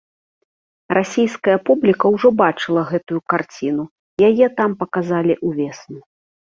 [0.97, 3.83] Расійская публіка ўжо бачыла гэтую карціну,
[4.33, 5.99] яе там паказалі ўвесну.